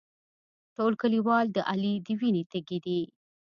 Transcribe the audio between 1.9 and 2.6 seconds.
د وینې